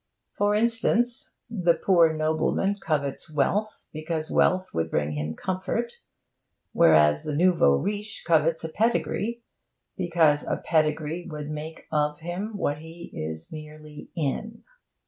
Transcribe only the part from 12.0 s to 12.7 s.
him of